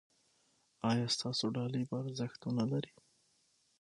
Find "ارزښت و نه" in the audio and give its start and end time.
2.05-2.65